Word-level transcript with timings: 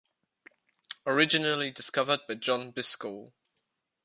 Originally 1.05 1.69
discovered 1.69 2.21
by 2.27 2.33
John 2.33 2.71
Biscoe. 2.71 3.33